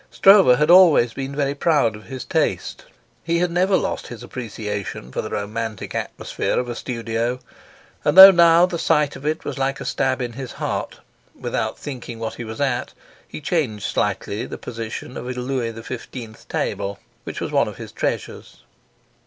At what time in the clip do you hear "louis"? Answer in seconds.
15.33-15.71